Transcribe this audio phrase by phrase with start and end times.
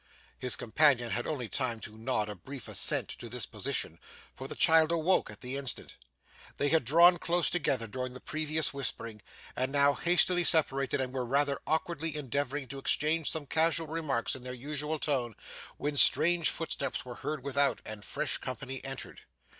[0.39, 3.99] His companion had only time to nod a brief assent to this position,
[4.33, 5.95] for the child awoke at the instant.
[6.57, 9.21] They had drawn close together during the previous whispering,
[9.55, 14.41] and now hastily separated and were rather awkwardly endeavouring to exchange some casual remarks in
[14.41, 15.35] their usual tone,
[15.77, 19.21] when strange footsteps were heard without, and fresh company entered.